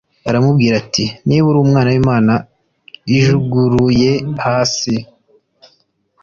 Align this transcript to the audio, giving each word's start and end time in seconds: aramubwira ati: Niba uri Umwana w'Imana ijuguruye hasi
aramubwira 0.29 0.75
ati: 0.83 1.05
Niba 1.27 1.45
uri 1.49 1.59
Umwana 1.65 1.89
w'Imana 1.93 2.33
ijuguruye 3.17 4.11
hasi 4.45 4.93